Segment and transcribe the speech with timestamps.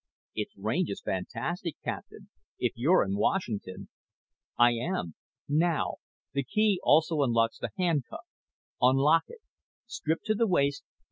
[0.33, 3.89] "It's range is fantastic, Captain if you're in Washington."
[4.57, 5.13] "I am.
[5.47, 5.97] Now.
[6.33, 8.25] The key also unlocks the handcuff.
[8.81, 9.41] Unlock it.
[9.85, 10.83] Strip to the waist.